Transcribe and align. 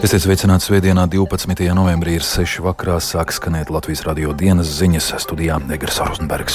Esiet 0.00 0.22
sveicināti 0.24 0.64
Svētdienā, 0.64 1.02
12. 1.12 1.60
novembrī, 1.76 2.14
ir 2.16 2.24
6. 2.24 2.62
vakarā, 2.64 2.94
sāk 3.04 3.34
skanēt 3.36 3.68
Latvijas 3.68 4.00
radio 4.06 4.32
dienas 4.32 4.70
ziņas 4.78 5.10
studijā 5.20 5.58
Negras 5.60 5.98
Rozenbergs. 6.00 6.54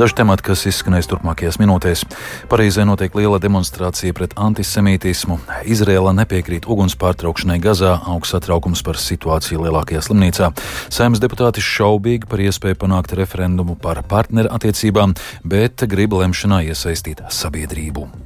Daži 0.00 0.14
temati, 0.16 0.46
kas 0.46 0.62
izskanēs 0.70 1.04
turpmākajās 1.10 1.58
minūtēs. 1.60 2.06
Parīzē 2.48 2.86
notiek 2.88 3.12
liela 3.18 3.36
demonstrācija 3.36 4.16
pret 4.16 4.32
antisemītismu. 4.40 5.36
Izrēla 5.68 6.14
nepiekrīt 6.16 6.64
uguns 6.72 6.96
pārtraukšanai 6.96 7.58
Gazā, 7.60 7.98
augsts 8.08 8.32
satraukums 8.32 8.80
par 8.86 8.96
situāciju 8.96 9.66
lielākajā 9.66 10.00
slimnīcā. 10.06 10.48
Saimnes 10.88 11.20
deputāti 11.20 11.60
šaubīgi 11.60 12.30
par 12.30 12.40
iespēju 12.46 12.80
panākt 12.80 13.12
referendumu 13.20 13.76
par 13.76 14.00
partneru 14.08 14.54
attiecībām, 14.56 15.12
bet 15.44 15.84
grib 15.84 16.16
lemšanā 16.16 16.62
iesaistīt 16.70 17.20
sabiedrību. 17.28 18.25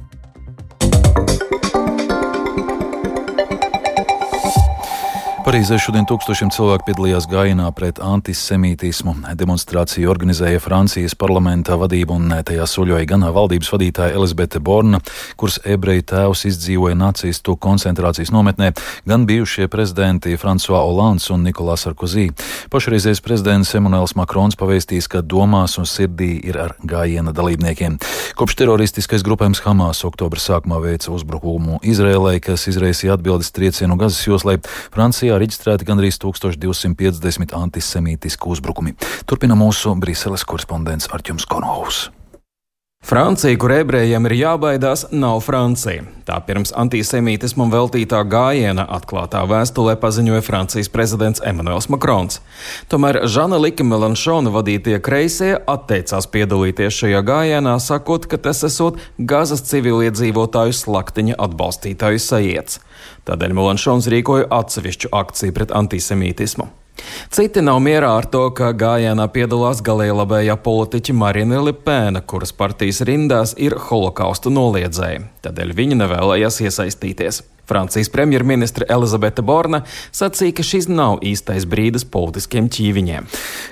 Parīzē 5.41 5.79
šodien 5.81 6.05
tūkstošiem 6.05 6.51
cilvēku 6.53 6.85
piedalījās 6.85 7.25
gājienā 7.25 7.65
pret 7.73 7.97
antisemītismu. 8.05 9.15
Demonstrāciju 9.39 10.11
organizēja 10.11 10.59
Francijas 10.61 11.15
parlamenta 11.17 11.73
vadība 11.81 12.13
un 12.13 12.29
tajā 12.45 12.67
soļoja 12.69 13.07
gan 13.09 13.25
valdības 13.33 13.71
vadītāja 13.73 14.13
Elizabete 14.19 14.61
Borna, 14.61 14.99
kuras 15.41 15.57
ebreju 15.65 16.05
tēvs 16.11 16.45
izdzīvoja 16.51 16.99
nacistu 16.99 17.55
koncentrācijas 17.57 18.29
nometnē, 18.35 18.69
gan 19.09 19.25
bijušie 19.25 19.65
prezidenti 19.73 20.37
François 20.37 20.83
Hollands 20.85 21.25
un 21.33 21.41
Nikolās 21.47 21.87
Sarkozī. 21.87 22.27
Pašreizējais 22.69 23.23
prezidents 23.25 23.73
Emanuels 23.73 24.13
Makrons 24.19 24.59
pavēstījis, 24.61 25.09
ka 25.09 25.23
domās 25.25 25.79
un 25.81 25.89
sirdī 25.89 26.35
ir 26.51 26.61
ar 26.67 26.77
gājiena 26.85 27.33
dalībniekiem. 27.33 27.97
Kopš 28.37 28.59
teroristiskais 28.61 29.25
grupējums 29.25 29.65
Hamas 29.65 30.05
oktobra 30.05 30.37
sākumā 30.37 30.77
veica 30.85 31.09
uzbrukumu 31.17 31.81
Izrēlai, 31.81 32.37
kas 32.45 32.69
izraisīja 32.69 33.17
atbildes 33.17 33.49
triecienu 33.57 33.97
Gazas 33.97 34.21
joslai, 34.29 34.59
Francija 34.93 35.30
Vācijā 35.31 35.45
reģistrēti 35.45 35.85
gandrīz 35.87 36.17
1250 36.19 37.55
antisemītisku 37.55 38.51
uzbrukumi. 38.51 38.97
Turpina 39.23 39.55
mūsu 39.55 39.95
Briseles 39.95 40.43
korespondents 40.43 41.07
Arķums 41.15 41.47
Konovs. 41.47 42.09
Francija, 43.01 43.57
kur 43.57 43.71
ebrejiem 43.73 44.27
ir 44.29 44.33
jābaidās, 44.37 45.07
nav 45.11 45.39
Francija. 45.41 46.03
Tā 46.21 46.35
pirms 46.45 46.69
antisemītismam 46.77 47.71
veltītā 47.73 48.19
gājiena 48.29 48.85
atklātā 48.93 49.41
vēstulē 49.49 49.95
paziņoja 49.99 50.43
Francijas 50.45 50.89
prezidents 50.93 51.41
Emmanuels 51.41 51.89
Makrons. 51.89 52.39
Tomēr 52.93 53.23
Žana 53.25 53.57
Lika 53.57 53.83
Melanšona 53.83 54.53
vadītie 54.53 54.99
kreisie 55.01 55.55
atteicās 55.57 56.29
piedalīties 56.29 57.01
šajā 57.01 57.23
gājienā, 57.25 57.73
sakot, 57.81 58.29
ka 58.29 58.37
tas 58.37 58.61
esot 58.69 59.01
Gazas 59.17 59.65
civiliedzīvotāju 59.71 60.77
slaktiņa 60.77 61.39
atbalstītāju 61.41 62.21
sajiets. 62.21 62.79
Tādēļ 63.25 63.57
Melanšons 63.57 64.11
rīkoja 64.13 64.45
atsevišķu 64.61 65.11
akciju 65.23 65.57
pret 65.57 65.73
antisemītismu. 65.73 66.69
Citi 67.31 67.61
nav 67.63 67.79
mierā 67.83 68.09
ar 68.19 68.27
to, 68.31 68.43
ka 68.55 68.73
gājienā 68.77 69.27
piedalās 69.31 69.79
galēji 69.85 70.17
labējā 70.17 70.57
politiķa 70.65 71.15
Marina 71.15 71.61
Lipēna, 71.63 72.21
kuras 72.27 72.51
partijas 72.51 73.01
rindās 73.07 73.55
ir 73.57 73.77
holokausta 73.89 74.51
noliedzēji. 74.51 75.23
Tādēļ 75.45 75.73
viņa 75.77 76.01
nevēlējās 76.03 76.61
iesaistīties. 76.67 77.41
Francijas 77.71 78.09
premjerministre 78.11 78.83
Elizabete 78.91 79.39
Borna 79.41 79.85
sacīja, 80.11 80.57
ka 80.57 80.63
šis 80.67 80.89
nav 80.91 81.21
īstais 81.23 81.63
brīdis 81.63 82.03
politiskiem 82.03 82.67
ķīviņiem. 82.67 83.29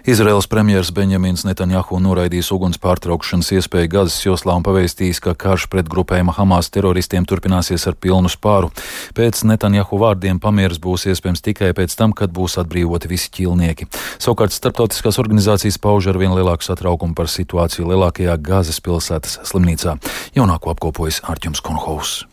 Izraels 0.08 0.47
premjers 0.47 0.94
Benjamins 0.95 1.44
Netanjahu 1.44 2.00
noraidījis 2.05 2.53
uguns 2.55 2.80
pārtraukšanas 2.80 3.52
iespēju 3.58 3.92
Gazas 3.92 4.22
joslā 4.23 4.55
un 4.55 4.64
pavēstījis, 4.64 5.20
ka 5.25 5.36
karš 5.36 5.67
pret 5.73 5.92
grupējuma 5.92 6.38
Hamas 6.38 6.72
teroristiem 6.72 7.27
turpināsies 7.27 7.89
ar 7.92 8.00
pilnu 8.00 8.31
spāru. 8.31 8.72
Pēc 9.20 9.44
Netanjahu 9.52 10.00
vārdiem 10.00 10.39
pamieris 10.39 10.80
būs 10.80 11.09
iespējams 11.11 11.44
tikai 11.44 11.73
pēc 11.75 12.00
tam, 12.00 12.16
kad 12.16 12.31
būs 12.31 12.55
atbrīvoti 12.64 13.11
visi 13.11 13.36
ķīlnieki. 13.36 13.92
Savukārt 14.15 14.55
starptautiskās 14.55 15.20
organizācijas 15.20 15.82
pauž 15.83 16.08
ar 16.14 16.23
vien 16.23 16.39
lielāku 16.39 16.64
satraukumu 16.64 17.20
par 17.20 17.27
situāciju 17.27 17.92
lielākajā 17.92 18.39
Gazas 18.39 18.80
pilsētas 18.80 19.42
slimnīcā. 19.52 19.99
Jaunāko 20.39 20.71
apkopojas 20.71 21.20
Ārķums 21.27 21.59
Konhovs. 21.59 22.29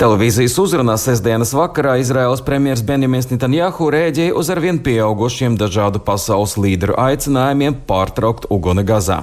Televīzijas 0.00 0.56
uzrunā 0.58 0.96
sestdienas 0.98 1.52
vakarā 1.54 1.96
Izraels 2.02 2.42
premjers 2.42 2.82
Benjamins 2.82 3.28
Netanjahu 3.30 3.86
rēģēja 3.94 4.34
uz 4.34 4.50
arvien 4.50 4.80
pieaugušiem 4.82 5.54
dažādu 5.60 6.02
pasaules 6.02 6.56
līderu 6.58 6.96
aicinājumiem 6.98 7.76
pārtraukt 7.88 8.48
uguni 8.50 8.82
Gazā. 8.86 9.20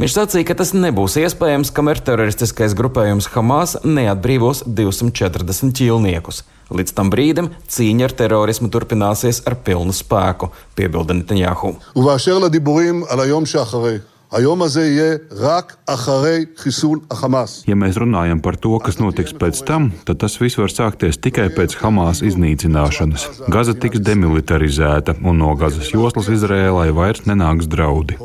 Viņš 0.00 0.16
sacīja, 0.18 0.50
ka 0.50 0.58
tas 0.60 0.74
nebūs 0.76 1.16
iespējams, 1.22 1.72
kamēr 1.72 2.02
teroristiskais 2.04 2.76
grupējums 2.76 3.30
Hamas 3.32 3.78
neatbrīvos 3.86 4.64
240 4.68 5.76
ķīlniekus. 5.80 6.44
Līdz 6.70 6.94
tam 6.94 7.08
brīdim 7.10 7.50
cīņa 7.66 8.06
ar 8.06 8.14
terorismu 8.20 8.70
turpināsies 8.70 9.42
ar 9.48 9.56
pilnu 9.64 9.96
spēku, 9.96 10.52
piebilda 10.78 11.16
Netanjahu. 11.18 11.74
היום 14.35 14.61
הזה 14.61 14.87
יהיה 14.87 15.15
רק 15.31 15.75
אחרי 15.85 16.45
חיסול 16.57 16.99
החמאס. 17.11 17.63
Ja 17.67 17.75
mēs 17.75 17.95
runājam 18.01 18.41
par 18.43 18.57
to, 18.59 18.73
kas 18.83 18.97
notiks 18.99 19.31
pēc 19.37 19.61
tam, 19.67 19.91
tad 20.07 20.19
tas 20.23 20.35
viss 20.41 20.57
var 20.59 20.71
sākties 20.73 21.19
tikai 21.23 21.47
pēc 21.55 21.77
Hamas 21.79 22.19
iznīcināšanas. 22.25 23.47
Gaza 23.53 23.75
tiks 23.77 24.01
demilitarizēta, 24.03 25.15
un 25.23 25.39
no 25.39 25.53
Gazas 25.59 25.91
joslas 25.93 26.27
Izrēlai 26.35 26.89
vairs 26.99 27.23
nenāks 27.29 27.69
draudi. 27.71 28.17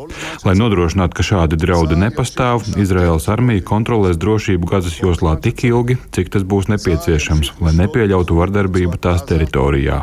Lai 0.46 0.56
nodrošinātu, 0.58 1.14
ka 1.14 1.26
šādi 1.30 1.60
draudi 1.60 1.98
nepastāv, 2.00 2.66
Izraēlas 2.80 3.28
armija 3.30 3.62
kontrolēs 3.72 4.18
drošību 4.18 4.72
Gazas 4.72 4.98
joslā 4.98 5.36
tik 5.44 5.62
ilgi, 5.70 5.98
cik 6.16 6.32
tas 6.34 6.42
būs 6.42 6.72
nepieciešams, 6.74 7.54
lai 7.62 7.76
nepieļautu 7.84 8.40
vardarbību 8.40 8.98
tās 8.98 9.22
teritorijā. 9.30 10.02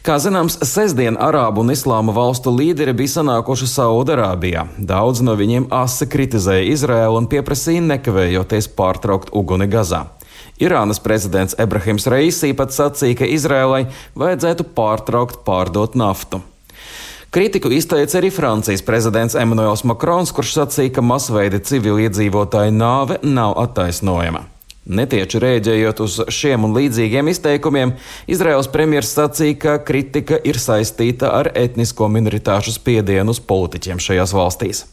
Kā 0.00 0.14
zināms, 0.16 0.54
sestdien 0.64 1.18
Arābu 1.20 1.60
un 1.60 1.74
Islāma 1.74 2.14
valstu 2.16 2.48
līderi 2.56 2.94
bija 2.96 3.18
sanākuši 3.18 3.66
Saudarābijā. 3.68 4.62
Daudz 4.80 5.20
no 5.20 5.34
viņiem 5.36 5.66
asi 5.76 6.06
kritizēja 6.08 6.70
Izraēlu 6.72 7.18
un 7.20 7.26
pieprasīja 7.28 7.82
nekavējoties 7.84 8.70
pārtraukt 8.78 9.28
uguni 9.36 9.68
Gazā. 9.68 10.06
Irānas 10.56 11.02
prezidents 11.04 11.56
Ebrahims 11.60 12.08
Reisī 12.08 12.54
pat 12.56 12.72
sacīja, 12.72 13.18
ka 13.20 13.28
Izrēlai 13.28 13.82
vajadzētu 14.16 14.70
pārtraukt 14.72 15.42
pārdot 15.44 15.98
naftu. 16.00 16.40
Kritiku 17.30 17.68
izteica 17.76 18.18
arī 18.22 18.32
Francijas 18.32 18.80
prezidents 18.82 19.36
Emmanuels 19.36 19.84
Makrons, 19.84 20.32
kurš 20.32 20.56
sacīja, 20.56 20.94
ka 20.96 21.04
masveida 21.04 21.60
civiliedzīvotāju 21.60 22.72
nāve 22.72 23.20
nav 23.22 23.54
attaisnojama. 23.68 24.46
Netieši 24.88 25.40
rēģējot 25.42 26.00
uz 26.00 26.14
šiem 26.32 26.64
un 26.64 26.72
līdzīgiem 26.72 27.28
izteikumiem, 27.28 27.92
Izraels 28.30 28.70
premjerministrs 28.72 29.18
sacīja, 29.18 29.58
ka 29.60 29.74
kritika 29.84 30.38
ir 30.40 30.56
saistīta 30.56 31.34
ar 31.36 31.50
etnisko 31.54 32.08
minoritāšu 32.08 32.72
spiedienu 32.78 33.36
uz 33.36 33.42
politiķiem 33.44 34.00
šajās 34.00 34.32
valstīs. 34.34 34.86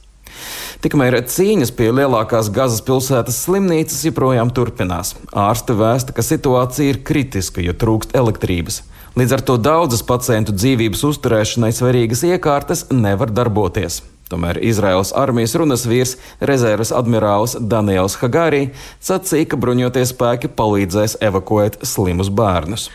Tikmēr 0.83 1.15
cīņas 1.25 1.71
pie 1.73 1.87
lielākās 1.95 2.51
Gazas 2.53 2.83
pilsētas 2.85 3.39
slimnīcas 3.47 4.03
joprojām 4.09 4.51
turpinās. 4.53 5.15
Ārste 5.31 5.73
vēsta, 5.79 6.13
ka 6.13 6.25
situācija 6.25 6.91
ir 6.91 7.01
kritiska, 7.07 7.63
jo 7.65 7.73
trūkst 7.73 8.13
elektrības. 8.19 8.83
Līdz 9.17 9.33
ar 9.33 9.41
to 9.47 9.55
daudzas 9.57 10.03
pacientu 10.05 10.53
dzīvības 10.53 11.01
uzturēšanai 11.07 11.71
svarīgas 11.73 12.21
iekārtas 12.27 12.85
nevar 12.93 13.33
darboties. 13.33 14.03
Tomēr 14.27 14.59
Izraels 14.59 15.13
armijas 15.15 15.55
runas 15.59 15.85
vīrs, 15.87 16.17
rezerves 16.43 16.91
admirālis 16.95 17.55
Daniels 17.59 18.17
Hagārī 18.19 18.73
sacīja, 18.99 19.47
ka 19.53 19.59
bruņoties 19.61 20.11
spēki 20.11 20.51
palīdzēs 20.51 21.17
evakuēt 21.23 21.79
slimus 21.87 22.29
bērnus. 22.33 22.89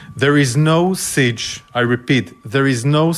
No 0.60 0.92
siege, 0.98 1.62
repeat, 1.74 2.34
no 2.84 3.12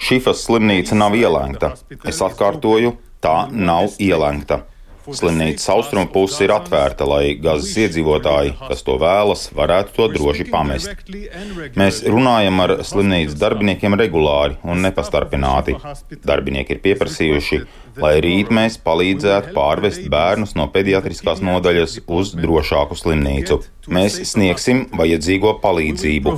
Šifas 0.00 0.46
slimnīca 0.46 0.96
nav 0.96 1.16
ielēgta. 1.18 1.74
Es 2.08 2.22
atkārtoju, 2.24 2.96
tā 3.22 3.36
nav 3.52 3.96
ielēgta. 4.02 4.62
Slimnīcas 5.02 5.66
austrumu 5.72 6.06
puse 6.14 6.44
ir 6.46 6.52
atvērta, 6.54 7.06
lai 7.08 7.34
Gazas 7.42 7.72
iedzīvotāji, 7.82 8.54
kas 8.68 8.84
to 8.86 8.94
vēlas, 9.02 9.48
varētu 9.56 9.96
to 9.96 10.08
droši 10.14 10.46
pamest. 10.50 10.92
Mēs 11.78 12.02
runājam 12.06 12.62
ar 12.62 12.76
slimnīcas 12.86 13.38
darbiniekiem 13.40 13.98
regulāri 13.98 14.58
un 14.62 14.84
nepastarpināti. 14.86 15.74
Darbinieki 16.22 16.76
ir 16.76 16.82
pieprasījuši, 16.84 17.60
lai 17.98 18.12
rīt 18.24 18.52
mēs 18.54 18.78
palīdzētu 18.84 19.50
pārvest 19.56 20.06
bērnus 20.12 20.54
no 20.58 20.68
pediatriskās 20.72 21.42
nodaļas 21.44 21.98
uz 22.06 22.32
drošāku 22.38 22.96
slimnīcu. 22.98 23.58
Mēs 23.92 24.20
sniegsim 24.30 24.84
vajadzīgo 24.94 25.56
palīdzību. 25.64 26.36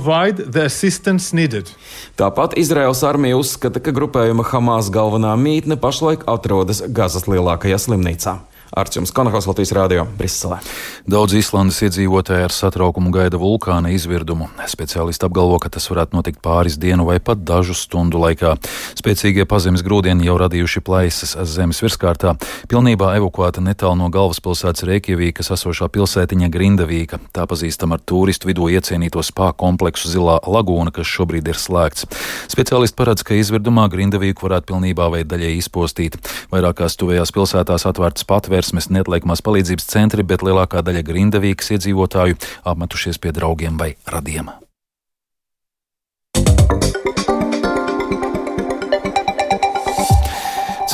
Tāpat 2.17 2.57
Izraels 2.57 3.05
armija 3.05 3.37
uzskata, 3.37 3.83
ka 3.83 3.93
grupējuma 3.93 4.47
Hamas 4.49 4.89
galvenā 4.89 5.37
mītne 5.37 5.77
pašlaik 5.77 6.25
atrodas 6.31 6.81
Gazas 6.89 7.29
lielākajā 7.29 7.77
slimnīcā. 7.85 8.39
Arčuns 8.73 9.11
Konahos 9.13 9.45
Latvijas 9.45 9.71
Rādio 9.71 10.03
Briselē. 10.17 10.57
Daudz 11.05 11.35
Islandes 11.37 11.77
iedzīvotāji 11.85 12.47
ar 12.47 12.53
satraukumu 12.53 13.11
gaida 13.13 13.37
vulkāna 13.37 13.91
izvirdumu. 13.93 14.49
Speciālisti 14.67 15.27
apgalvo, 15.27 15.59
ka 15.61 15.69
tas 15.69 15.85
varētu 15.91 16.17
notikt 16.17 16.41
pāris 16.43 16.79
dienu 16.81 17.05
vai 17.05 17.19
pat 17.23 17.43
dažu 17.45 17.75
stundu 17.77 18.17
laikā. 18.19 18.55
Spēcīgie 18.99 19.45
pazemes 19.47 19.83
grūdieni 19.85 20.25
jau 20.25 20.35
radījuši 20.41 20.81
plaisas 20.83 21.35
zemes 21.53 21.79
virskārtā. 21.85 22.33
Pilnībā 22.71 23.13
evakuēta 23.19 23.63
netālu 23.63 23.99
no 24.01 24.09
galvaspilsētas 24.09 24.87
Reikjavīkas 24.89 25.53
esošā 25.55 25.87
pilsētiņa 25.93 26.51
Grindavīka. 26.51 27.21
Tā 27.37 27.45
pazīstama 27.47 27.99
ar 27.99 28.03
turistu 28.03 28.49
vidū 28.49 28.67
iecienīto 28.73 29.23
spā 29.23 29.51
kompleksu 29.53 30.11
Zilā 30.11 30.39
lagūna, 30.41 30.91
kas 30.91 31.07
šobrīd 31.13 31.53
ir 31.53 31.61
slēgts. 31.61 32.09
Speciālisti 32.51 32.97
paredz, 32.97 33.23
ka 33.23 33.37
izvirdumā 33.37 33.87
Grindavīku 33.93 34.49
varētu 34.49 34.73
pilnībā 34.73 35.11
vai 35.13 35.23
daļai 35.23 35.53
izpostīt. 35.61 36.17
Vairākās 36.51 36.97
tuvējās 36.99 37.31
pilsētās 37.35 37.87
atvērts 37.87 38.25
patvērs 38.27 38.54
satversmes 38.55 38.87
neatliekamās 38.93 39.43
palīdzības 39.43 39.89
centri, 39.91 40.23
bet 40.23 40.45
lielākā 40.45 40.83
daļa 40.85 41.03
Grindavīkas 41.03 41.75
iedzīvotāju 41.75 42.39
apmetušies 42.63 43.19
pie 43.19 43.35
draugiem 43.35 43.75
vai 43.77 43.95
radiem. 44.07 44.53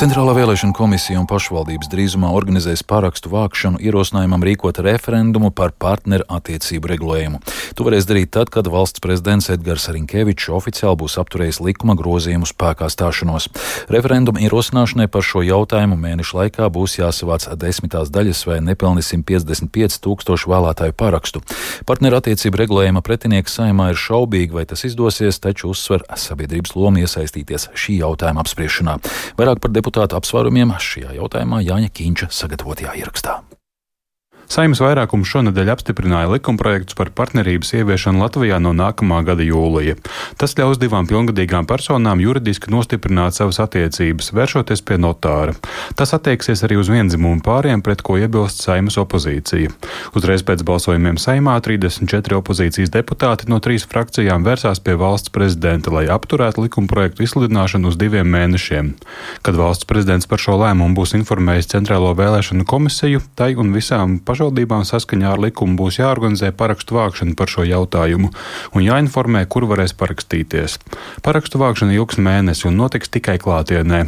Centrālā 0.02 0.32
vēlēšana 0.34 0.74
komisija 0.74 1.20
un 1.20 1.28
pašvaldības 1.30 1.86
drīzumā 1.92 2.32
organizēs 2.34 2.80
parakstu 2.90 3.30
vākšanu 3.30 3.78
ierosinājumam 3.86 4.42
rīkot 4.42 4.80
referendumu 4.82 5.52
par 5.54 5.70
partneru 5.78 6.24
attiecību 6.26 6.88
regulējumu. 6.90 7.38
To 7.78 7.86
varēs 7.86 8.08
darīt 8.10 8.32
tad, 8.34 8.50
kad 8.50 8.66
valsts 8.66 8.98
prezidents 8.98 9.46
Edgars 9.54 9.86
Rinkevičs 9.94 10.48
oficiāli 10.50 10.98
būs 11.04 11.14
apturējis 11.22 11.60
likuma 11.62 11.94
grozījumu 11.94 12.48
spēkā 12.50 12.88
stāšanos. 12.90 13.46
Referenduma 13.94 14.42
ierosināšanai 14.42 15.06
par 15.06 15.22
šo 15.22 15.44
jautājumu 15.46 16.00
mēnešu 16.02 16.40
laikā 16.40 16.66
būs 16.74 16.98
jāsavāc 16.98 17.46
desmitās 17.62 18.10
daļas 18.10 18.42
vai 18.50 18.58
nepilni 18.58 19.06
155 19.06 20.00
tūkstošu 20.02 20.50
vēlētāju 20.50 20.98
parakstu. 20.98 21.44
Partneru 21.86 22.18
attiecību 22.18 22.64
regulējuma 22.64 23.04
pretinieks 23.06 23.54
saimā 23.60 23.92
ir 23.94 24.02
šaubīgi, 24.02 24.50
vai 24.58 24.66
tas 24.66 24.82
izdosies, 24.90 25.38
taču 25.38 25.70
uzsver 25.70 26.02
sabiedrības 26.10 26.74
lomu 26.74 27.06
iesaistīties 27.06 27.70
šī 27.78 28.00
jautājuma 28.02 28.42
apspriešanā. 28.42 28.98
Vairāk 29.38 29.62
par 29.62 29.70
deputātu 29.70 29.91
deputātu 29.92 30.16
apsvērumiem 30.16 30.72
šajā 30.80 31.12
jautājumā 31.18 31.60
Jāņa 31.60 31.90
Kīņša 31.92 32.30
sagatavotajā 32.32 32.96
ierakstā. 32.96 33.42
Saimnes 34.52 34.82
vairākums 34.84 35.30
šonadēļ 35.32 35.70
apstiprināja 35.72 36.28
likumprojektus 36.28 36.96
par 36.98 37.08
partnerības 37.16 37.70
ieviešanu 37.78 38.20
Latvijā 38.20 38.58
no 38.60 38.74
nākamā 38.76 39.22
gada 39.24 39.40
jūlija. 39.46 39.94
Tas 40.36 40.52
ļaus 40.58 40.76
divām 40.76 41.06
pilngadīgām 41.08 41.64
personām 41.64 42.20
juridiski 42.20 42.68
nostiprināt 42.68 43.32
savas 43.32 43.62
attiecības, 43.64 44.28
vēršoties 44.36 44.84
pie 44.84 44.98
notāra. 45.00 45.54
Tas 45.96 46.12
attieksies 46.12 46.60
arī 46.66 46.76
uz 46.82 46.90
vienzimumu 46.92 47.40
pāriem, 47.40 47.80
pret 47.80 48.04
ko 48.04 48.18
iebilst 48.20 48.60
Saimnes 48.60 48.98
opozīcija. 49.00 49.72
Uzreiz 50.20 50.44
pēc 50.44 50.66
balsojumiem 50.68 51.16
Saimā 51.16 51.56
34 51.64 52.36
opozīcijas 52.42 52.92
deputāti 52.92 53.48
no 53.48 53.56
trīs 53.64 53.88
frakcijām 53.88 54.44
vērsās 54.44 54.84
pie 54.84 54.98
valsts 55.00 55.32
prezidenta, 55.32 55.94
lai 55.96 56.04
apturētu 56.12 56.66
likumprojektu 56.66 57.24
izsludināšanu 57.24 57.88
uz 57.88 57.96
diviem 57.96 58.28
mēnešiem. 58.36 58.92
Kad 59.40 59.56
valsts 59.56 59.88
prezidents 59.88 60.28
par 60.28 60.44
šo 60.44 60.60
lēmumu 60.60 61.00
būs 61.00 61.16
informējis 61.22 61.72
Centrālo 61.72 62.12
vēlēšanu 62.20 62.68
komisiju, 62.68 63.24
tai 63.32 63.54
un 63.56 63.72
visām 63.72 64.20
pašām 64.20 64.41
pašvaldībām 64.42 64.82
saskaņā 64.82 65.28
ar 65.36 65.40
likumu 65.40 65.76
būs 65.78 66.00
jāorganizē 66.00 66.50
parakstu 66.58 66.96
vākšana 66.96 67.36
par 67.38 67.46
šo 67.46 67.62
jautājumu 67.62 68.32
un 68.74 68.82
jāinformē, 68.82 69.44
kur 69.46 69.68
varēs 69.70 69.94
parakstīties. 69.94 70.78
Parakstu 71.22 71.60
vākšana 71.62 71.94
ilgs 71.94 72.18
mēnesi 72.18 72.66
un 72.66 72.80
notiks 72.80 73.12
tikai 73.12 73.38
klātienē. 73.38 74.00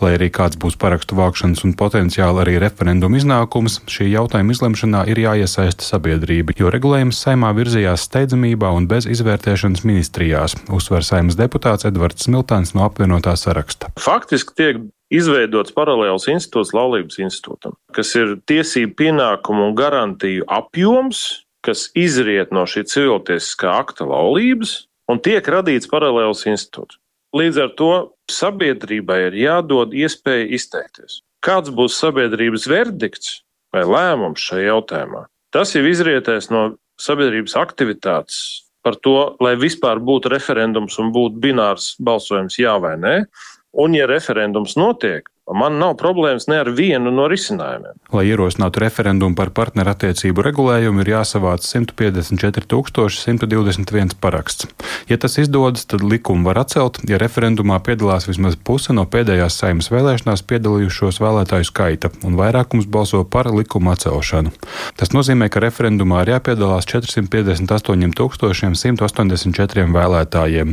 Lai 0.00 0.12
arī 0.16 0.30
kāds 0.32 0.56
būs 0.56 0.78
parakstu 0.80 1.18
vākšanas 1.18 1.64
un 1.66 1.74
potenciāli 1.76 2.40
arī 2.40 2.56
referendumu 2.62 3.20
iznākums, 3.20 3.82
šī 3.84 4.08
jautājuma 4.14 4.56
izlemšanā 4.56 5.04
ir 5.12 5.20
jāiesaista 5.26 5.84
sabiedrība, 5.84 6.56
jo 6.56 6.72
regulējums 6.72 7.20
saimā 7.26 7.52
virzījās 7.58 8.08
steidzamībā 8.08 8.72
un 8.72 8.88
bez 8.88 9.04
izvērtēšanas 9.12 9.84
ministrijās, 9.84 10.56
uzsver 10.72 11.04
saimnes 11.04 11.36
deputāts 11.36 11.84
Edvards 11.90 12.24
Smiltāns 12.24 12.72
no 12.72 12.86
apvienotā 12.88 13.36
saraksta. 13.36 13.92
Faktiski 14.00 14.56
tiek 14.56 14.82
izveidots 15.12 15.74
paralēls 15.76 16.28
institūts 16.32 16.72
laulības 16.76 17.20
institūtam, 17.22 17.76
kas 17.96 18.14
ir 18.18 18.36
tiesību 18.48 18.96
pienākumu 18.98 19.68
un 19.68 19.76
garantiju 19.78 20.46
apjoms, 20.50 21.44
kas 21.62 21.90
izriet 21.98 22.52
no 22.54 22.64
šī 22.66 22.86
civiltiesiskā 22.90 23.70
akta 23.82 24.08
laulības, 24.08 24.86
un 25.12 25.20
tiek 25.22 25.46
radīts 25.46 25.90
paralēls 25.90 26.46
institūts. 26.50 26.98
Līdz 27.36 27.60
ar 27.62 27.70
to 27.78 27.92
sabiedrībai 28.32 29.18
ir 29.28 29.38
jādod 29.40 29.94
iespēja 29.96 30.50
izteikties. 30.58 31.22
Kāds 31.42 31.72
būs 31.74 31.96
sabiedrības 31.98 32.68
verdikts 32.70 33.38
vai 33.74 33.86
lēmums 33.88 34.42
šajā 34.44 34.68
jautājumā? 34.68 35.24
Tas 35.52 35.72
jau 35.74 35.82
izrietēs 35.88 36.50
no 36.52 36.74
sabiedrības 37.00 37.56
aktivitātes 37.60 38.36
par 38.82 38.98
to, 39.00 39.34
lai 39.42 39.54
vispār 39.58 40.00
būtu 40.02 40.30
referendums 40.32 40.98
un 41.00 41.12
būtu 41.14 41.40
binārs 41.42 41.92
balsojums 42.02 42.58
jā 42.60 42.74
vai 42.82 42.96
nē. 43.00 43.16
Un, 43.72 43.94
ja 43.96 44.06
referendums 44.10 44.76
notiek, 44.76 45.32
Man 45.50 45.80
nav 45.80 45.96
problēmas 45.98 46.46
ne 46.46 46.60
ar 46.62 46.70
vienu 46.70 47.10
no 47.10 47.26
risinājumiem. 47.30 47.96
Lai 48.12 48.26
ierosinātu 48.28 48.76
referendumu 48.82 49.32
par 49.38 49.48
partnerattiecību 49.56 50.42
regulējumu, 50.44 51.00
ir 51.00 51.08
jāsavāc 51.14 51.62
154,121 51.64 54.12
paraksts. 54.20 54.68
Ja 55.08 55.16
tas 55.16 55.38
izdodas, 55.40 55.88
tad 55.88 56.04
likumu 56.04 56.44
var 56.50 56.58
atcelt, 56.60 57.00
ja 57.08 57.16
referendumā 57.20 57.78
piedalās 57.84 58.28
vismaz 58.28 58.56
puse 58.60 58.92
no 58.92 59.04
pēdējās 59.08 59.56
saimnes 59.62 59.90
vēlēšanās 59.92 60.42
piedalījušos 60.50 61.20
vēlētāju 61.24 61.64
skaita, 61.70 62.08
un 62.28 62.32
vairākums 62.36 62.86
balso 62.92 63.20
par 63.24 63.46
likumu 63.48 63.90
atcelšanu. 63.94 64.50
Tas 65.00 65.12
nozīmē, 65.16 65.46
ka 65.48 65.64
referendumā 65.64 66.20
ir 66.26 66.32
jāpiedalās 66.36 66.84
458,184 66.92 69.88
vēlētājiem. 69.96 70.68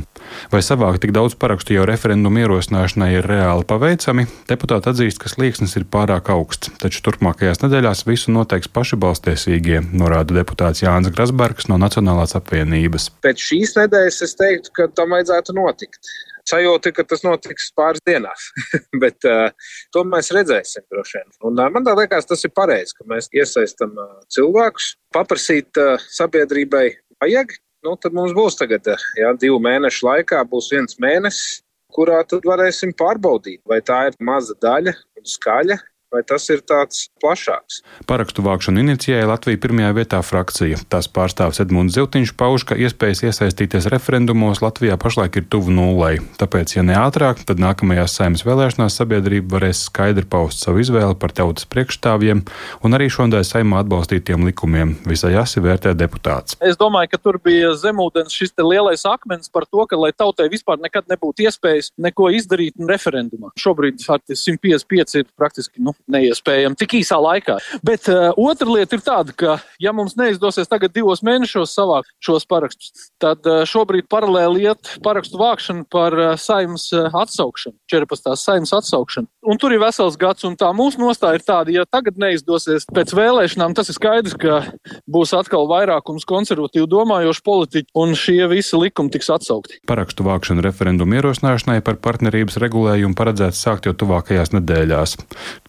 Vai 0.51 0.61
savākt 0.65 0.99
tik 1.05 1.13
daudz 1.15 1.33
parakstu 1.39 1.73
jau 1.77 1.85
referendumu 1.87 2.37
ierosināšanai 2.43 3.11
ir 3.15 3.23
reāli 3.31 3.63
paveicami? 3.69 4.23
Deputāti 4.51 4.85
atzīst, 4.91 5.17
ka 5.23 5.27
slieksnis 5.31 5.77
ir 5.79 5.85
pārāk 5.89 6.25
augsts, 6.35 6.67
taču 6.81 6.99
turpmākajās 7.29 7.61
nedēļās 7.61 8.05
visu 8.07 8.31
noteiks 8.33 8.69
paši 8.73 8.97
balstiesīgie, 8.97 9.81
norāda 9.93 10.33
deputāts 10.33 10.81
Jānis 10.81 11.13
Grasbergs 11.13 11.67
no 11.69 11.77
Nacionālās 11.77 12.33
apvienības. 12.35 13.09
Pēc 13.21 13.37
šīs 13.37 13.75
nedēļas 13.77 14.21
es 14.25 14.33
teiktu, 14.35 14.71
ka 14.73 14.87
tam 14.97 15.13
vajadzētu 15.13 15.53
notikt 15.53 16.09
sajūta, 16.49 16.91
ka 16.91 17.03
tas 17.05 17.21
notiks 17.21 17.69
pāris 17.77 18.01
dienās. 18.07 18.49
Bet 19.03 19.21
uh, 19.29 19.51
to 19.93 20.03
mēs 20.09 20.31
redzēsim 20.33 20.81
droši 20.89 21.19
vien. 21.19 21.29
Un, 21.45 21.59
uh, 21.59 21.69
man 21.69 21.85
liekas, 21.85 22.25
tas 22.25 22.41
ir 22.43 22.53
pareizi, 22.55 22.95
ka 22.97 23.05
mēs 23.05 23.29
iesaistam 23.35 23.93
uh, 23.93 24.17
cilvēkus, 24.33 24.95
paprasīt 25.13 25.77
uh, 25.77 26.01
sabiedrībai 26.09 26.87
vajag. 27.21 27.53
Nu, 27.85 27.93
tad 28.01 28.17
mums 28.17 28.33
būs 28.33 28.57
tagad, 28.59 28.89
jā, 29.15 29.29
divu 29.39 29.61
mēnešu 29.61 30.07
laikā 30.07 30.41
būs 30.49 30.71
viens 30.73 30.97
mēnesis, 30.99 31.61
kurā 31.93 32.23
tad 32.27 32.43
varēsim 32.49 32.91
pārbaudīt, 32.97 33.61
vai 33.69 33.79
tā 33.85 34.07
ir 34.09 34.17
maza 34.25 34.57
daļa 34.61 34.97
un 34.97 35.29
skaļa, 35.29 35.77
vai 36.13 36.23
tas 36.25 36.47
ir 36.49 36.63
tāds 36.65 37.07
plašāks. 37.21 37.81
Parakstu 38.09 38.43
vākšanu 38.45 38.81
inicijēja 38.81 39.27
Latvija 39.29 39.59
pirmajā 39.61 39.91
vietā 39.97 40.21
frakcija. 40.25 40.79
Tās 40.89 41.09
pārstāvs 41.13 41.61
Edmunds 41.61 41.93
Ziltiņš 41.97 42.33
pauž, 42.39 42.65
ka 42.69 42.77
iespējas 42.79 43.21
iesaistīties 43.29 43.89
referendumos 43.93 44.63
Latvijā 44.63 44.97
pašlaik 45.01 45.37
ir 45.41 45.45
tuvu 45.53 45.73
nulai. 45.75 46.15
Tāpēc, 46.41 46.75
ja 46.77 46.85
ne 46.85 46.97
ātrāk, 46.97 47.43
tad 47.45 47.61
nākamajās 47.61 48.17
saimnes 48.17 48.45
vēlēšanās 48.47 48.97
sabiedrība 49.01 49.57
varēs 49.57 49.85
skaidri 49.89 50.25
paust 50.29 50.65
savu 50.65 50.81
izvēli 50.81 51.17
par 51.21 51.33
tautas 51.37 51.69
priekšstāvjiem 51.69 52.41
un 52.83 52.97
arī 52.97 53.11
šodien 53.13 53.45
saimā 53.45 53.83
atbalstītiem 53.83 54.47
likumiem. 54.49 54.95
Visai 55.09 55.35
asi 55.37 55.61
vērtē 55.61 55.93
deputāts. 55.97 56.57
Es 56.65 56.79
domāju, 56.79 57.13
ka 57.13 57.21
tur 57.21 57.37
bija 57.43 57.75
zemūdens 57.77 58.33
šis 58.33 58.55
lielais 58.59 59.05
akmens 59.05 59.51
par 59.53 59.67
to, 59.69 59.85
ka 59.85 59.99
lai 59.99 60.11
tautai 60.15 60.49
vispār 60.51 60.81
nekad 60.81 61.05
nebūtu 61.11 61.45
iespējas 61.45 61.93
neko 62.01 62.31
izdarīt 62.33 62.79
referendumā. 62.89 63.53
Šobrīd 63.59 64.01
155 64.01 65.19
ir 65.21 65.29
praktiski 65.37 65.83
nu, 65.83 65.93
neiespējami 66.09 66.77
tik 66.79 66.95
īsā 66.99 67.19
laikā. 67.21 67.57
Bet 67.85 68.07
uh, 68.11 68.29
otra 68.39 68.69
lieta 68.69 68.97
ir 68.97 69.03
tāda, 69.05 69.35
ka, 69.35 69.57
ja 69.81 69.93
mums 69.95 70.15
neizdosies 70.19 70.69
tagad 70.69 70.93
divos 70.95 71.21
mēnešos 71.25 71.73
savākt 71.75 72.11
šos 72.23 72.47
parakstus, 72.49 73.09
tad 73.21 73.45
uh, 73.49 73.61
šobrīd 73.69 74.09
paralēli 74.11 74.67
iet 74.69 74.93
parakstu 75.05 75.39
vākšana 75.41 75.85
par 75.91 76.15
uh, 76.17 76.31
saimnes 76.39 76.89
uh, 76.95 77.09
atsaukšanu, 77.21 77.77
14. 77.91 78.31
saimnes 78.39 78.73
atsaukšanu. 78.79 79.29
Un 79.49 79.59
tur 79.61 79.73
ir 79.75 79.81
vesels 79.83 80.17
gads, 80.19 80.45
un 80.47 80.57
tā 80.59 80.71
mūsu 80.75 81.01
nostāja 81.01 81.39
ir 81.39 81.45
tāda, 81.45 81.73
ja 81.73 81.85
tagad 81.89 82.19
neizdosies 82.21 82.87
pēc 82.93 83.13
vēlēšanām, 83.17 83.75
tas 83.77 83.91
ir 83.91 83.97
skaidrs, 83.97 84.37
ka 84.39 84.61
būs 85.09 85.33
atkal 85.37 85.69
vairākums 85.69 86.27
konservatīvi 86.29 86.89
domājošu 86.89 87.45
politiķu, 87.45 87.93
un 88.01 88.17
šie 88.17 88.41
visi 88.51 88.77
likumi 88.79 89.13
tiks 89.13 89.31
atsaukti. 89.33 89.79
Parakstu 89.89 90.25
vākšana 90.27 90.65
referendumu 90.65 91.19
ierosināšanai 91.19 91.79
par 91.85 91.99
partnerības 92.03 92.59
regulējumu 92.61 93.17
paredzēts 93.17 93.61
sākt 93.63 93.87
jau 93.87 93.95
tuvākajās 93.97 94.53
nedēļās. 94.57 95.15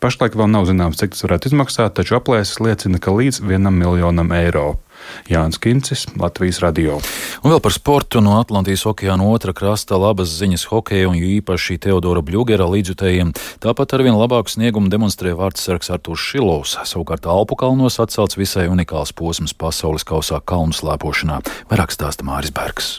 Pašlaik 0.03 0.20
vēl 0.21 0.51
nav 0.53 0.69
zināms, 0.69 1.01
cik 1.01 1.15
tas 1.15 1.25
varētu 1.25 1.51
izmaksāt, 1.51 1.97
taču 1.97 2.19
aplēses 2.19 2.61
liecina, 2.61 3.01
ka 3.01 3.15
līdz 3.17 3.41
vienam 3.49 3.79
miljonam 3.81 4.33
eiro. 4.37 4.77
Jānis 5.31 5.57
Kincis, 5.57 6.07
Latvijas 6.21 6.61
radio. 6.61 6.99
Un 7.41 7.55
vēl 7.55 7.61
par 7.65 7.73
sportu 7.73 8.21
no 8.21 8.37
Atlantijas 8.37 8.85
okeāna 8.91 9.25
otra 9.33 9.55
krasta 9.57 9.97
labas 9.97 10.33
ziņas 10.37 10.67
hokeja 10.71 11.09
un 11.09 11.17
īpaši 11.17 11.79
Teodora 11.81 12.21
Bļugera 12.21 12.69
līdzjutējiem. 12.69 13.33
Tāpat 13.65 13.97
arvien 13.97 14.19
labāku 14.21 14.53
sniegumu 14.53 14.93
demonstrē 14.93 15.33
vārdsargs 15.39 15.93
Artūrs 15.97 16.27
Šilovs. 16.31 16.77
Savukārt 16.93 17.29
Alpu 17.31 17.57
kalnos 17.61 18.01
atcelts 18.03 18.37
visai 18.41 18.69
unikāls 18.69 19.17
posms 19.17 19.57
pasaules 19.57 20.05
kausā 20.05 20.43
kalnu 20.45 20.77
slēpošanā. 20.77 21.41
Vairāk 21.73 21.97
stāsta 21.97 22.29
Māris 22.29 22.53
Bergs. 22.55 22.99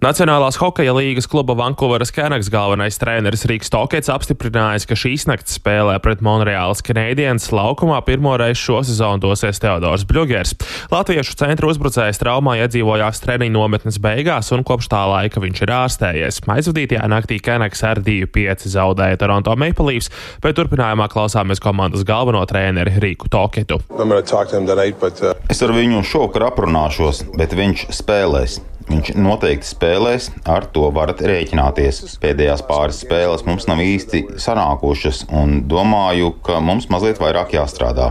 Nacionālās 0.00 0.56
hokeja 0.56 0.94
līgas 0.96 1.26
kluba 1.28 1.52
Vankūveras 1.58 2.08
Kenaks 2.16 2.46
galvenais 2.48 2.96
treneris 2.96 3.42
Rīgas 3.44 3.68
Tokets 3.68 4.08
apstiprinājis, 4.08 4.86
ka 4.88 4.96
šīs 4.96 5.26
nakts 5.28 5.58
spēlē 5.58 5.98
pret 6.00 6.22
Monreāls 6.24 6.80
Canadiens 6.80 7.50
laukumā 7.52 7.98
pirmoreiz 8.06 8.56
šo 8.56 8.78
sezonu 8.80 9.20
dosies 9.20 9.60
Teodors 9.60 10.06
Bļugers. 10.08 10.54
Latviešu 10.88 11.36
centra 11.42 11.68
uzbrucējs 11.68 12.22
traumā 12.22 12.56
iedzīvojās 12.62 13.20
treniņu 13.26 13.52
nometnes 13.58 14.00
beigās 14.00 14.48
un 14.56 14.64
kopš 14.64 14.88
tā 14.88 15.02
laika 15.10 15.44
viņš 15.44 15.62
ir 15.66 15.74
ārstējies. 15.82 16.40
Aizvadītajā 16.48 17.04
naktī 17.12 17.36
Kenaks 17.44 17.84
ar 17.84 18.00
2-5 18.00 18.72
zaudēja 18.72 19.20
Toronto 19.20 19.52
Maple 19.52 19.90
Leafs, 19.90 20.08
bet 20.40 20.56
turpinājumā 20.56 21.10
klausāmies 21.12 21.60
komandas 21.60 22.08
galveno 22.08 22.40
treneri 22.48 22.96
Rīku 23.04 23.28
Toketu. 23.28 23.82
Tonight, 23.92 24.96
but, 24.96 25.20
uh... 25.20 25.36
Es 25.52 25.60
ar 25.60 25.76
viņu 25.76 26.00
šovakar 26.08 26.48
aprunāšos, 26.54 27.26
bet 27.36 27.52
viņš 27.52 27.90
spēlēs. 28.00 28.62
Viņš 28.90 29.12
noteikti 29.22 29.68
spēlēs, 29.68 30.30
ar 30.50 30.64
to 30.74 30.88
varat 30.94 31.20
rēķināties. 31.22 32.00
Pēdējās 32.22 32.64
pāris 32.66 32.98
spēles 33.04 33.44
mums 33.46 33.68
nav 33.70 33.82
īsti 33.84 34.24
sanākušas, 34.42 35.28
un 35.30 35.60
domāju, 35.70 36.32
ka 36.46 36.58
mums 36.64 36.88
mazliet 36.90 37.20
vairāk 37.22 37.54
jāstrādā. 37.54 38.10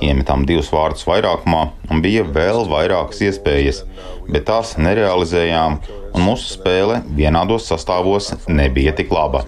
Iemetām 0.00 0.46
divus 0.48 0.70
vārdus 0.72 1.04
vairākumā, 1.08 1.66
un 1.92 2.00
bija 2.04 2.24
vēl 2.24 2.64
vairākas 2.70 3.20
iespējas, 3.28 3.82
bet 4.28 4.48
tās 4.48 4.74
nerealizējām, 4.80 5.78
un 6.16 6.24
mūsu 6.24 6.56
spēle 6.56 7.00
vienādos 7.16 7.66
sastāvos 7.68 8.30
nebija 8.48 8.94
tik 8.96 9.12
laba. 9.12 9.42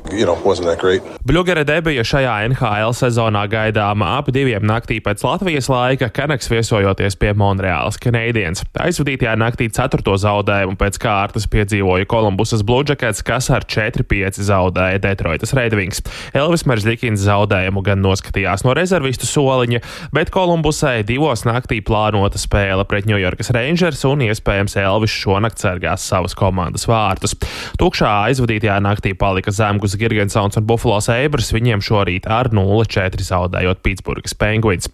Bļūgera 1.28 1.64
debija 1.68 2.04
šajā 2.06 2.34
NHL 2.50 2.94
sezonā 2.96 3.44
gaidāma 3.50 4.14
ap 4.18 4.28
diviem 4.34 4.64
naktī 4.68 4.98
pēc 5.04 5.24
Latvijas 5.24 5.70
laika, 5.72 6.10
Kanaks 6.12 6.50
viesojoties 6.52 7.16
pie 7.20 7.32
Monreāls 7.38 7.98
Canadiens. 8.02 8.64
Aizvadītajā 8.78 9.34
naktī 9.40 9.70
ceturto 9.72 10.16
zaudējumu 10.20 10.76
pēc 10.80 11.00
kārtas 11.02 11.48
piedzīvoja 11.50 12.08
Kolumbusas 12.08 12.64
Bluežakets, 12.66 13.24
kas 13.26 13.48
ar 13.54 13.66
4-5 13.68 14.42
zaudēja 14.48 15.00
Detroitas 15.04 15.54
Redvings. 15.56 16.04
Elvis 16.36 16.66
Meržģikins 16.68 17.24
zaudējumu 17.24 17.84
gan 17.86 18.04
noskatījās 18.04 18.66
no 18.66 18.76
rezervistu 18.76 19.28
soliņa, 19.28 19.82
bet 20.16 20.32
Kolumbusai 20.34 21.00
divos 21.08 21.46
naktī 21.48 21.80
plānota 21.84 22.40
spēle 22.40 22.84
pret 22.88 23.08
New 23.08 23.18
Yorkas 23.20 23.52
Rangers 23.56 24.04
un 24.08 24.26
iespējams 24.28 24.76
Elvis 24.80 25.16
šonakt 25.16 25.62
sargās 25.62 26.04
savas 26.08 26.36
komandas 26.36 26.57
komandas 26.58 26.88
vārtus. 26.90 27.36
Tukšā 27.78 28.10
aizvadītajā 28.28 28.78
naktī 28.82 29.14
palika 29.14 29.52
Zemgus, 29.54 29.94
Girgensons 29.98 30.58
un 30.58 30.66
Buffalo 30.66 30.98
Sabres, 31.04 31.52
viņiem 31.54 31.82
šorīt 31.84 32.26
ar 32.26 32.50
0-4 32.50 33.22
zaudējot 33.22 33.82
Pitsburgas 33.84 34.34
Penguins. 34.38 34.90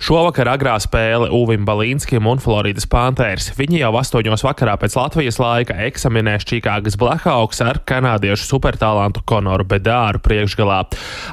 Šovakar 0.00 0.48
agrā 0.54 0.78
spēle 0.80 1.28
Uvim 1.34 1.66
Balīnskim 1.68 2.28
un 2.30 2.40
Floridas 2.40 2.88
Panthers. 2.88 3.50
Viņi 3.58 3.82
jau 3.82 3.92
8. 4.00 4.32
vakarā 4.46 4.78
pēc 4.80 4.96
Latvijas 4.96 5.40
laika 5.42 5.76
eksaminēs 5.88 6.48
Čikāgas 6.48 6.96
Blackhawks 7.00 7.60
ar 7.64 7.82
kanādiešu 7.88 8.48
supertalantu 8.48 9.24
Konoru 9.28 9.66
Bedāru 9.68 10.22
priekšgalā. 10.24 10.80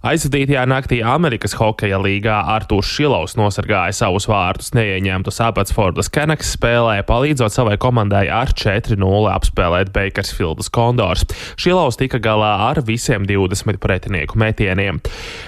Aizvadītajā 0.09 0.65
naktī 0.69 0.99
Amerikas 1.05 1.55
hokeja 1.59 2.01
līgā 2.03 2.41
Artūrs 2.57 2.91
Šilovs 2.91 3.37
nosargāja 3.39 3.95
savus 3.95 4.27
vārtus 4.29 4.73
neieņemtus 4.75 5.39
Abbotsfordas 5.45 6.11
Kenaks 6.11 6.53
spēlē, 6.57 6.99
palīdzot 7.07 7.55
savai 7.55 7.77
komandai 7.81 8.25
ar 8.33 8.51
4-0 8.51 8.99
apspēlēt 9.31 9.68
nospēlēt 9.69 9.93
Bakersfieldas 9.93 10.69
Condors. 10.73 11.25
Šilovs 11.59 11.97
tika 11.99 12.19
galā 12.19 12.69
ar 12.69 12.81
visiem 12.85 13.25
20 13.27 13.77
pretinieku 13.79 14.37
metieniem. 14.37 14.99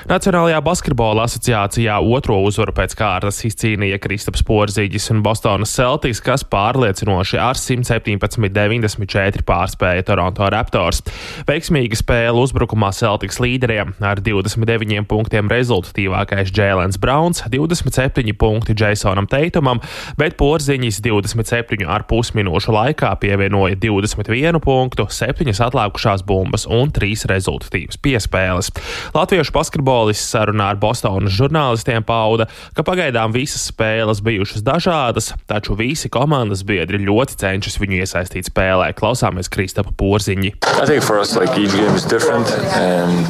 Nacionālajā 0.10 0.62
basketbola 0.62 1.26
asociācijā 1.26 2.00
otro 2.02 2.42
uzvaru 2.46 2.74
pēc 2.74 2.96
kārtas 2.98 3.42
izcīnīja 3.46 4.00
Kristaps 4.02 4.44
Porzīģis 4.46 5.12
un 5.12 5.24
Bostonas 5.24 5.74
Celtics, 5.74 6.22
kas 6.22 6.44
pārliecinoši 6.44 7.40
ar 7.42 7.56
117-94 7.58 9.46
pārspēja 9.48 10.06
Toronto 10.06 10.50
Raptors. 10.52 11.02
Veiksmīga 11.48 11.98
spēle 11.98 12.38
uzbrukumā 12.42 12.92
Celtics 12.94 13.40
līderiem 13.42 13.96
ar 14.02 14.22
29 14.22 15.08
punktiem 15.10 15.50
rezultatīvākais 15.52 16.54
Jēlens 16.54 17.00
Browns, 17.02 17.44
27 17.50 18.36
punkti 18.38 18.76
Jasonam 18.78 19.28
Teitumam, 19.32 19.82
bet 20.20 20.38
Porziņš 20.40 21.02
27,5 21.06 22.36
minūšu 22.38 22.76
laikā 22.76 23.16
pievienoja 23.22 23.78
20. 23.80 24.01
21 24.02 24.60
punktu, 24.64 25.06
7 25.10 25.52
atlikušās 25.62 26.24
bumbas 26.26 26.66
un 26.70 26.90
3 26.94 27.28
rezultatīvas 27.30 28.00
piespēles. 28.02 28.72
Latviešu 29.16 29.54
basketbolists 29.56 30.32
sarunā 30.34 30.72
ar 30.74 30.80
Bostonas 30.82 31.34
žurnālistiem 31.36 32.04
pauda, 32.08 32.48
ka 32.76 32.86
pagaidām 32.88 33.34
visas 33.36 33.68
spēles 33.70 34.24
bijušas 34.26 34.66
dažādas, 34.66 35.32
taču 35.50 35.76
visi 35.78 36.10
komandas 36.12 36.64
biedri 36.68 37.02
ļoti 37.06 37.38
cenšas 37.42 37.78
viņu 37.82 38.02
iesaistīt 38.02 38.50
spēlē. 38.50 38.92
Klausāmies 38.98 39.52
Kristapa 39.52 39.94
Porziņi. 39.98 40.56
Us, 40.82 41.36
like, 41.38 41.54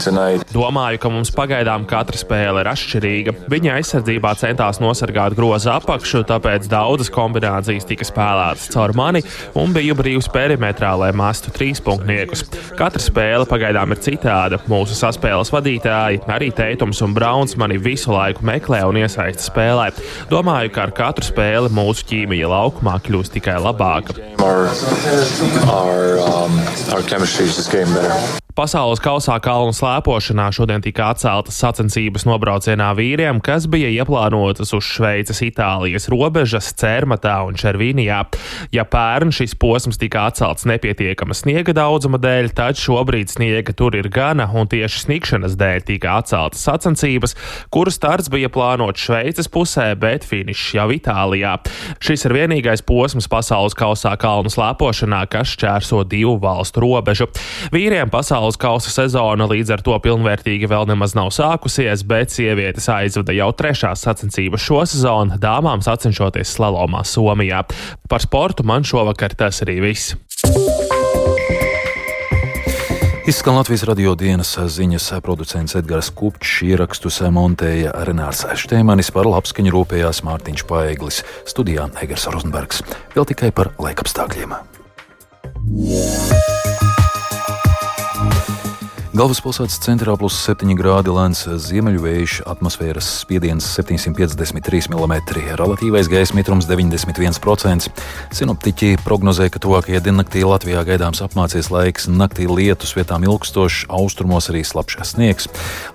tonight... 0.03 0.47
Domāju, 0.55 1.01
ka 1.01 1.11
mums 1.11 1.31
pagaidām 1.35 1.85
katra 1.89 2.19
spēle 2.19 2.63
ir 2.63 2.71
atšķirīga. 2.71 3.35
Viņa 3.51 3.77
aizsardzībā 3.79 4.33
centās 4.39 4.79
nosargāt 4.83 5.35
groza 5.37 5.75
apakšu, 5.81 6.23
tāpēc 6.29 6.69
daudzas 6.71 7.11
kombinācijas 7.13 7.87
tika 7.89 8.07
spēlētas 8.07 8.69
caur 8.71 8.95
mani 8.97 9.23
un 9.59 9.75
biju 9.75 9.97
brīvs 9.99 10.29
perimetrs 10.31 10.60
perimetrā, 10.61 10.93
lai 10.99 11.11
mastu 11.15 11.51
trīspunktniekus. 11.55 12.45
Katra 12.77 13.01
spēle 13.01 13.47
pagaidām 13.49 13.93
ir 13.93 14.01
citāda. 14.03 14.59
Mūsu 14.69 14.95
saspēles 14.97 15.51
vadītāji, 15.53 16.21
arī 16.29 16.51
Teitums 16.53 17.01
un 17.01 17.15
Brauns, 17.17 17.57
mani 17.57 17.79
visu 17.81 18.11
laiku 18.13 18.45
meklē 18.45 18.83
un 18.87 19.01
iesaista 19.01 19.47
spēlē. 19.49 19.89
Domāju, 20.29 20.73
ka 20.75 20.85
ar 20.87 20.93
katru 20.95 21.25
spēli 21.25 21.71
mūsu 21.73 22.05
ķīmija 22.11 22.51
laukumā 22.51 22.99
kļūst 23.01 23.37
tikai 23.37 23.57
labāka. 23.61 24.17
Our, 24.41 24.69
our, 25.65 26.19
um, 26.21 26.53
our 26.93 28.40
Pasaules 28.51 28.99
kausā 28.99 29.37
kalnu 29.39 29.71
slēpošanā 29.71 30.49
šodien 30.51 30.81
tika 30.83 31.11
atceltas 31.13 31.55
sacensības 31.61 32.25
nobraucienā 32.27 32.89
vīriem, 32.97 33.37
kas 33.43 33.63
bija 33.71 33.87
ieplānotas 34.01 34.73
uz 34.75 34.83
Šveices, 34.83 35.39
Itālijas 35.45 36.09
robežas, 36.11 36.73
Cērmatā 36.75 37.37
un 37.47 37.55
Červīnijā. 37.55 38.17
Ja 38.75 38.83
pērn 38.83 39.31
šis 39.35 39.55
posms 39.61 40.01
tika 40.01 40.25
atcelts 40.27 40.67
nepietiekama 40.67 41.37
sniega 41.37 41.75
daudzuma 41.77 42.19
dēļ, 42.19 42.49
tad 42.57 42.79
šobrīd 42.81 43.31
sniega 43.31 43.75
tur 43.77 43.95
ir 43.95 44.09
gana, 44.11 44.49
un 44.51 44.67
tieši 44.71 45.05
snikšanas 45.05 45.55
dēļ 45.61 45.87
tika 45.87 46.17
atceltas 46.19 46.65
sacensības, 46.67 47.37
kuru 47.71 47.93
starts 47.93 48.27
bija 48.33 48.51
plānots 48.51 49.07
Šveices 49.07 49.47
pusē, 49.53 49.93
bet 49.95 50.27
finišs 50.27 50.75
jau 50.75 50.89
Itālijā. 50.91 51.55
Šis 52.03 52.27
ir 52.27 52.35
vienīgais 52.41 52.83
posms 52.83 53.31
pasaules 53.31 53.77
kausā 53.79 54.17
kalnu 54.19 54.51
slēpošanā, 54.51 55.23
kas 55.31 55.55
šķērso 55.55 56.03
divu 56.11 56.35
valstu 56.43 56.83
robežu. 56.83 57.31
Vīriem 57.71 58.11
pasaules 58.11 58.40
pasaules 58.41 58.57
kausa 58.57 58.89
sezona 58.89 59.45
līdz 59.45 59.75
ar 59.75 59.81
to 59.85 59.93
pilnvērtīgi 60.01 60.65
vēl 60.65 60.87
nemaz 60.89 61.13
nav 61.13 61.29
sākusies, 61.29 62.01
bet 62.07 62.33
sievietes 62.33 62.87
aizvada 62.89 63.33
jau 63.37 63.51
trešās 63.53 64.01
sacensības 64.01 64.63
šo 64.65 64.81
sezonu, 64.89 65.37
dāmām 65.37 65.83
sacenšoties 65.85 66.55
slalomā 66.55 67.03
Somijā. 67.05 67.61
Par 68.09 68.21
sportu 68.21 68.65
man 68.65 68.81
šovakar 68.81 69.35
tas 69.37 69.61
arī 69.61 69.77
viss. 69.85 70.15
Izskan 73.29 73.59
Latvijas 73.59 73.85
radio 73.85 74.15
dienas 74.17 74.55
ziņas 74.57 75.11
producents 75.21 75.77
Edgars 75.77 76.09
Kupčs, 76.09 76.63
ierakstus 76.65 77.21
montēja 77.29 77.93
Renārs 78.07 78.41
Štēmanis, 78.57 79.13
par 79.13 79.29
labskaņu 79.29 79.75
rūpējās 79.75 80.23
Mārtiņš 80.25 80.65
Paeglis, 80.65 81.21
studijā 81.45 81.91
Egers 82.01 82.25
Rozenbergs. 82.33 82.81
Vēl 83.13 83.29
tikai 83.29 83.53
par 83.53 83.69
laikapstākļiem. 83.77 84.57
Yeah. 85.71 86.50
Galvaspilsētas 89.11 89.75
centrā 89.83 90.13
plus 90.15 90.37
7 90.39 90.71
grādi 90.79 91.11
lēns 91.11 91.41
ziemeļvējš, 91.43 92.37
atmosfēras 92.47 93.09
spiediens 93.19 93.65
753 93.75 94.87
mm, 94.87 95.15
relatīvais 95.59 96.07
gaisa 96.07 96.37
mitrums 96.37 96.63
91%. 96.69 97.89
Sinoptiķi 98.31 98.93
prognozē, 99.03 99.49
ka 99.51 99.59
tuvākajā 99.59 99.99
diennaktī 100.05 100.45
Latvijā 100.47 100.85
gaidāms 100.87 101.19
apmācies 101.25 101.67
laiks, 101.73 102.07
naktī 102.07 102.47
lietus 102.47 102.95
vietām 102.95 103.25
ilgstošs, 103.27 103.89
austrumos 103.91 104.47
arī 104.53 104.61
slapjš 104.63 105.03
sniegs. 105.11 105.49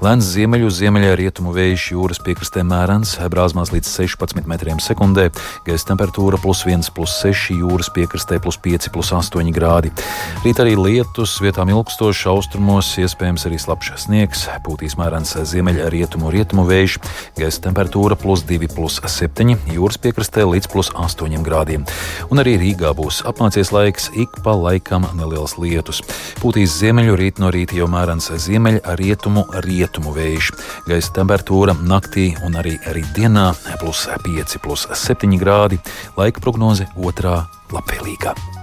Lēns 0.04 0.28
ziemeļu, 0.34 0.68
ziemeļā 0.68 1.16
rietumu 1.16 1.56
vējš 1.56 1.86
jūras 1.94 2.20
piekrastē 2.20 2.66
mērens, 2.68 3.14
brāzmās 3.32 3.72
līdz 3.72 3.94
16 3.94 4.44
metriem 4.44 4.76
sekundē, 4.76 5.30
gaisa 5.64 5.88
temperatūra 5.94 6.42
plus 6.44 6.66
1, 6.68 6.92
plus 6.92 7.16
6, 7.24 7.56
jūras 7.62 7.88
piekrastē 7.96 8.42
plus 8.44 8.60
5, 8.60 8.92
plus 8.92 9.16
8 9.16 9.56
grādi. 9.56 9.96
Rīt 10.44 10.60
arī 10.60 10.76
lietus 10.76 11.38
vietām 11.40 11.72
ilgstošs, 11.72 12.26
austrumos 12.36 12.92
iespējams 13.06 13.46
arī 13.48 13.58
slapjš 13.60 13.92
sniegs, 14.04 14.44
pūtīs 14.66 14.96
mērens 14.98 15.34
ziemeļrietumu 15.50 16.30
rietumu 16.34 16.66
vējš, 16.68 16.98
gaisa 17.38 17.62
temperatūra 17.68 18.18
plus 18.20 18.44
2,7, 18.48 19.54
jūras 19.74 20.00
piekrastē 20.02 20.46
līdz 20.46 20.70
plus 20.72 20.90
8 20.94 21.44
grādiem. 21.46 21.86
Un 22.30 22.42
arī 22.42 22.56
Rīgā 22.60 22.92
būs 22.98 23.22
apmācies 23.28 23.72
laiks, 23.74 24.10
ik 24.18 24.40
pa 24.44 24.56
laikam 24.58 25.06
neliels 25.18 25.56
lietus. 25.60 26.02
Pūtīs 26.42 26.74
ziemeļu 26.80 27.16
rīt 27.18 27.40
no 27.42 27.52
rīta 27.54 27.78
jau 27.78 27.88
mērens 27.90 28.30
ziemeļrietumu 28.46 29.46
rietumu 29.66 30.14
vējš, 30.16 30.52
gaisa 30.88 31.16
temperatūra 31.20 31.76
naktī 31.86 32.32
un 32.46 32.58
arī 32.58 32.76
rītdienā 32.82 33.48
plus 33.80 34.06
5, 34.26 34.60
plus 34.64 34.88
7 35.06 35.40
grādi, 35.40 35.80
laika 36.18 36.42
prognoze 36.44 36.90
otrā 36.96 37.42
labvēlīgā. 37.72 38.55